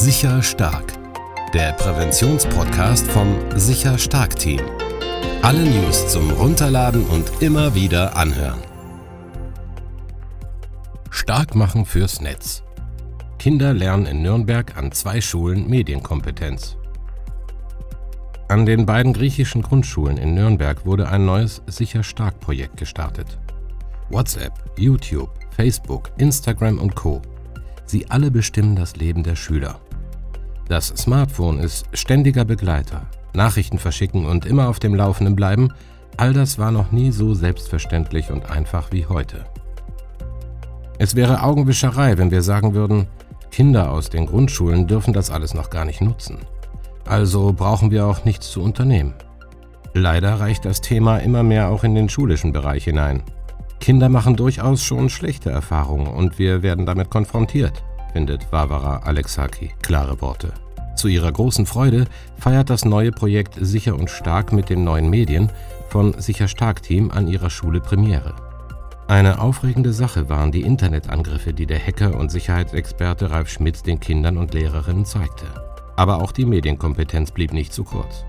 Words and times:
Sicher 0.00 0.42
Stark, 0.42 0.94
der 1.52 1.74
Präventionspodcast 1.74 3.06
vom 3.08 3.36
Sicher 3.56 3.98
Stark 3.98 4.34
Team. 4.34 4.62
Alle 5.42 5.62
News 5.62 6.08
zum 6.08 6.30
Runterladen 6.30 7.04
und 7.04 7.30
immer 7.42 7.74
wieder 7.74 8.16
anhören. 8.16 8.62
Stark 11.10 11.54
machen 11.54 11.84
fürs 11.84 12.22
Netz. 12.22 12.62
Kinder 13.38 13.74
lernen 13.74 14.06
in 14.06 14.22
Nürnberg 14.22 14.74
an 14.78 14.90
zwei 14.90 15.20
Schulen 15.20 15.68
Medienkompetenz. 15.68 16.78
An 18.48 18.64
den 18.64 18.86
beiden 18.86 19.12
griechischen 19.12 19.60
Grundschulen 19.60 20.16
in 20.16 20.32
Nürnberg 20.32 20.86
wurde 20.86 21.10
ein 21.10 21.26
neues 21.26 21.60
Sicher 21.66 22.02
Stark 22.02 22.40
Projekt 22.40 22.78
gestartet. 22.78 23.38
WhatsApp, 24.08 24.54
YouTube, 24.78 25.28
Facebook, 25.54 26.10
Instagram 26.16 26.78
und 26.78 26.94
Co. 26.94 27.20
Sie 27.84 28.10
alle 28.10 28.30
bestimmen 28.30 28.76
das 28.76 28.96
Leben 28.96 29.24
der 29.24 29.36
Schüler. 29.36 29.78
Das 30.70 30.86
Smartphone 30.86 31.58
ist 31.58 31.86
ständiger 31.94 32.44
Begleiter. 32.44 33.02
Nachrichten 33.34 33.80
verschicken 33.80 34.24
und 34.24 34.46
immer 34.46 34.68
auf 34.68 34.78
dem 34.78 34.94
Laufenden 34.94 35.34
bleiben, 35.34 35.72
all 36.16 36.32
das 36.32 36.60
war 36.60 36.70
noch 36.70 36.92
nie 36.92 37.10
so 37.10 37.34
selbstverständlich 37.34 38.30
und 38.30 38.48
einfach 38.48 38.92
wie 38.92 39.04
heute. 39.04 39.46
Es 40.96 41.16
wäre 41.16 41.42
Augenwischerei, 41.42 42.18
wenn 42.18 42.30
wir 42.30 42.42
sagen 42.42 42.72
würden, 42.72 43.08
Kinder 43.50 43.90
aus 43.90 44.10
den 44.10 44.26
Grundschulen 44.26 44.86
dürfen 44.86 45.12
das 45.12 45.32
alles 45.32 45.54
noch 45.54 45.70
gar 45.70 45.84
nicht 45.84 46.02
nutzen. 46.02 46.38
Also 47.04 47.52
brauchen 47.52 47.90
wir 47.90 48.06
auch 48.06 48.24
nichts 48.24 48.48
zu 48.52 48.62
unternehmen. 48.62 49.14
Leider 49.92 50.38
reicht 50.38 50.64
das 50.64 50.80
Thema 50.80 51.18
immer 51.18 51.42
mehr 51.42 51.68
auch 51.70 51.82
in 51.82 51.96
den 51.96 52.08
schulischen 52.08 52.52
Bereich 52.52 52.84
hinein. 52.84 53.24
Kinder 53.80 54.08
machen 54.08 54.36
durchaus 54.36 54.84
schon 54.84 55.08
schlechte 55.08 55.50
Erfahrungen 55.50 56.06
und 56.06 56.38
wir 56.38 56.62
werden 56.62 56.86
damit 56.86 57.10
konfrontiert, 57.10 57.82
findet 58.12 58.50
Barbara 58.50 58.98
Alexaki 58.98 59.72
klare 59.82 60.20
Worte. 60.20 60.52
Zu 60.96 61.08
ihrer 61.08 61.32
großen 61.32 61.66
Freude 61.66 62.06
feiert 62.38 62.68
das 62.68 62.84
neue 62.84 63.10
Projekt 63.10 63.54
Sicher 63.60 63.94
und 63.94 64.10
Stark 64.10 64.52
mit 64.52 64.68
den 64.68 64.84
neuen 64.84 65.08
Medien 65.08 65.50
von 65.88 66.20
Sicher 66.20 66.48
Stark 66.48 66.82
Team 66.82 67.10
an 67.10 67.26
ihrer 67.26 67.50
Schule 67.50 67.80
Premiere. 67.80 68.34
Eine 69.08 69.40
aufregende 69.40 69.92
Sache 69.92 70.28
waren 70.28 70.52
die 70.52 70.60
Internetangriffe, 70.60 71.52
die 71.52 71.66
der 71.66 71.84
Hacker 71.84 72.16
und 72.16 72.30
Sicherheitsexperte 72.30 73.30
Ralf 73.30 73.48
Schmitz 73.48 73.82
den 73.82 73.98
Kindern 73.98 74.36
und 74.36 74.54
Lehrerinnen 74.54 75.04
zeigte. 75.04 75.46
Aber 75.96 76.22
auch 76.22 76.32
die 76.32 76.44
Medienkompetenz 76.44 77.32
blieb 77.32 77.52
nicht 77.52 77.72
zu 77.72 77.82
kurz. 77.82 78.24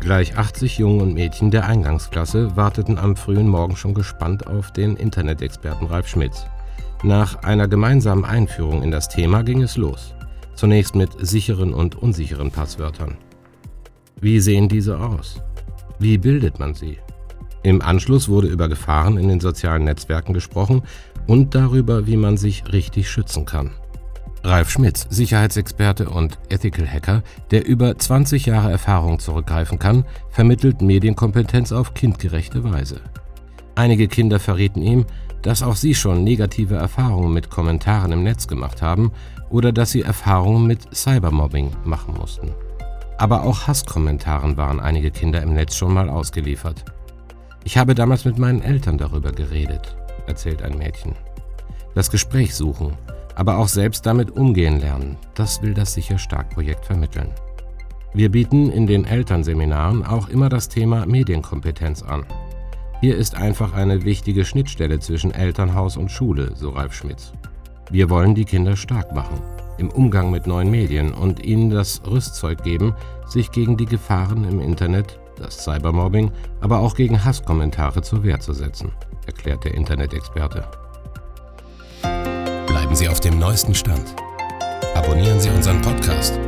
Gleich 0.00 0.36
80 0.36 0.78
Jungen 0.78 1.00
und 1.00 1.14
Mädchen 1.14 1.50
der 1.50 1.66
Eingangsklasse 1.66 2.56
warteten 2.56 2.98
am 2.98 3.16
frühen 3.16 3.48
Morgen 3.48 3.76
schon 3.76 3.94
gespannt 3.94 4.46
auf 4.46 4.72
den 4.72 4.96
Internetexperten 4.96 5.86
Ralf 5.86 6.08
Schmitz. 6.08 6.46
Nach 7.04 7.42
einer 7.42 7.68
gemeinsamen 7.68 8.24
Einführung 8.24 8.82
in 8.82 8.90
das 8.90 9.10
Thema 9.10 9.42
ging 9.42 9.60
es 9.60 9.76
los. 9.76 10.14
Zunächst 10.54 10.94
mit 10.94 11.10
sicheren 11.18 11.74
und 11.74 11.96
unsicheren 11.96 12.50
Passwörtern. 12.50 13.18
Wie 14.22 14.40
sehen 14.40 14.70
diese 14.70 14.98
aus? 14.98 15.42
Wie 15.98 16.16
bildet 16.16 16.58
man 16.58 16.72
sie? 16.72 16.96
Im 17.62 17.82
Anschluss 17.82 18.30
wurde 18.30 18.48
über 18.48 18.70
Gefahren 18.70 19.18
in 19.18 19.28
den 19.28 19.38
sozialen 19.38 19.84
Netzwerken 19.84 20.32
gesprochen 20.32 20.80
und 21.26 21.54
darüber, 21.54 22.06
wie 22.06 22.16
man 22.16 22.38
sich 22.38 22.72
richtig 22.72 23.10
schützen 23.10 23.44
kann. 23.44 23.72
Ralf 24.42 24.70
Schmitz, 24.70 25.06
Sicherheitsexperte 25.10 26.08
und 26.08 26.38
Ethical 26.48 26.88
Hacker, 26.88 27.22
der 27.50 27.66
über 27.66 27.98
20 27.98 28.46
Jahre 28.46 28.70
Erfahrung 28.70 29.18
zurückgreifen 29.18 29.78
kann, 29.78 30.06
vermittelt 30.30 30.80
Medienkompetenz 30.80 31.70
auf 31.70 31.92
kindgerechte 31.92 32.64
Weise. 32.64 33.02
Einige 33.74 34.08
Kinder 34.08 34.40
verrieten 34.40 34.80
ihm, 34.80 35.04
dass 35.44 35.62
auch 35.62 35.76
sie 35.76 35.94
schon 35.94 36.24
negative 36.24 36.74
Erfahrungen 36.74 37.32
mit 37.32 37.50
Kommentaren 37.50 38.12
im 38.12 38.22
Netz 38.22 38.48
gemacht 38.48 38.82
haben 38.82 39.12
oder 39.50 39.72
dass 39.72 39.92
sie 39.92 40.02
Erfahrungen 40.02 40.66
mit 40.66 40.92
Cybermobbing 40.94 41.70
machen 41.84 42.14
mussten. 42.18 42.50
Aber 43.18 43.44
auch 43.44 43.66
Hasskommentaren 43.66 44.56
waren 44.56 44.80
einige 44.80 45.10
Kinder 45.10 45.42
im 45.42 45.52
Netz 45.52 45.76
schon 45.76 45.92
mal 45.92 46.08
ausgeliefert. 46.08 46.84
Ich 47.62 47.78
habe 47.78 47.94
damals 47.94 48.24
mit 48.24 48.38
meinen 48.38 48.62
Eltern 48.62 48.98
darüber 48.98 49.32
geredet, 49.32 49.96
erzählt 50.26 50.62
ein 50.62 50.78
Mädchen. 50.78 51.14
Das 51.94 52.10
Gespräch 52.10 52.54
suchen, 52.54 52.94
aber 53.34 53.58
auch 53.58 53.68
selbst 53.68 54.06
damit 54.06 54.30
umgehen 54.30 54.80
lernen. 54.80 55.18
Das 55.34 55.60
will 55.62 55.74
das 55.74 55.92
Sicher 55.92 56.18
Stark 56.18 56.50
Projekt 56.50 56.86
vermitteln. 56.86 57.28
Wir 58.14 58.30
bieten 58.30 58.70
in 58.70 58.86
den 58.86 59.04
Elternseminaren 59.04 60.06
auch 60.06 60.28
immer 60.28 60.48
das 60.48 60.68
Thema 60.68 61.04
Medienkompetenz 61.04 62.02
an. 62.02 62.24
Hier 63.04 63.18
ist 63.18 63.34
einfach 63.34 63.74
eine 63.74 64.04
wichtige 64.04 64.46
Schnittstelle 64.46 64.98
zwischen 64.98 65.30
Elternhaus 65.30 65.98
und 65.98 66.10
Schule, 66.10 66.52
so 66.54 66.70
Ralf 66.70 66.94
Schmitz. 66.94 67.34
Wir 67.90 68.08
wollen 68.08 68.34
die 68.34 68.46
Kinder 68.46 68.78
stark 68.78 69.14
machen 69.14 69.42
im 69.76 69.90
Umgang 69.90 70.30
mit 70.30 70.46
neuen 70.46 70.70
Medien 70.70 71.12
und 71.12 71.44
ihnen 71.44 71.68
das 71.68 72.00
Rüstzeug 72.06 72.64
geben, 72.64 72.94
sich 73.26 73.50
gegen 73.50 73.76
die 73.76 73.84
Gefahren 73.84 74.44
im 74.44 74.58
Internet, 74.58 75.20
das 75.36 75.64
Cybermobbing, 75.64 76.32
aber 76.62 76.78
auch 76.78 76.94
gegen 76.94 77.22
Hasskommentare 77.22 78.00
zur 78.00 78.24
Wehr 78.24 78.40
zu 78.40 78.54
setzen, 78.54 78.90
erklärt 79.26 79.64
der 79.64 79.74
Internet-Experte. 79.74 80.64
Bleiben 82.00 82.94
Sie 82.94 83.10
auf 83.10 83.20
dem 83.20 83.38
neuesten 83.38 83.74
Stand. 83.74 84.14
Abonnieren 84.94 85.40
Sie 85.40 85.50
unseren 85.50 85.82
Podcast 85.82 86.40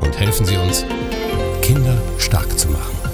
und 0.00 0.20
helfen 0.20 0.44
Sie 0.44 0.58
uns, 0.58 0.84
Kinder 1.62 1.96
stark 2.18 2.50
zu 2.58 2.68
machen. 2.68 3.07